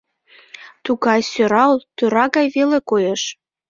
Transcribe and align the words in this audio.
Тугай 0.85 1.19
сӧрал, 1.31 1.73
тӧра 1.97 2.25
гай 2.35 2.47
веле 2.55 2.79
коеш. 2.89 3.21